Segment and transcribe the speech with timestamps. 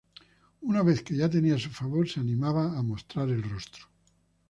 [0.61, 3.85] Una vez que ya tenía su favor, se animaba a mostrar el rostro.